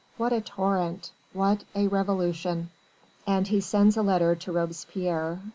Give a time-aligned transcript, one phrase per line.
[0.17, 1.11] What a torrent!
[1.31, 2.71] What a revolution!"
[3.27, 5.41] And he sends a letter to Robespierre.